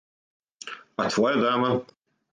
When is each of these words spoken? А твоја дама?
А 1.05 1.05
твоја 1.17 1.45
дама? 1.47 1.73